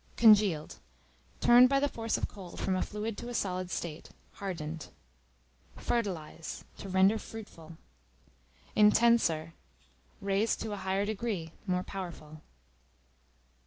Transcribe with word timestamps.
Congealed, 0.17 0.77
turned 1.41 1.69
by 1.69 1.79
the 1.79 1.87
force 1.87 2.17
of 2.17 2.27
cold 2.27 2.59
from 2.59 2.75
a 2.75 2.81
fluid 2.81 3.19
to 3.19 3.29
a 3.29 3.35
solid 3.35 3.69
state; 3.69 4.09
hardened. 4.41 4.87
Fertilize, 5.75 6.63
to 6.79 6.89
render 6.89 7.19
fruitful. 7.19 7.77
Intenser, 8.75 9.53
raised 10.19 10.59
to 10.61 10.71
a 10.71 10.77
higher 10.77 11.05
degree, 11.05 11.51
more 11.67 11.83
powerful. 11.83 12.41